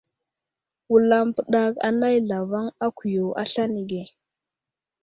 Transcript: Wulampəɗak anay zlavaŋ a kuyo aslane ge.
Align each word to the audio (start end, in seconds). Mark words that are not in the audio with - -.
Wulampəɗak 0.89 1.73
anay 1.87 2.15
zlavaŋ 2.27 2.65
a 2.83 2.87
kuyo 2.97 3.25
aslane 3.41 3.81
ge. 3.89 4.03